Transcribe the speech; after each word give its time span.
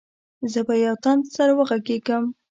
زه 0.51 0.59
به 0.67 0.75
يو 0.85 0.95
تن 1.03 1.17
سره 1.35 1.51
وغږېږم. 1.57 2.23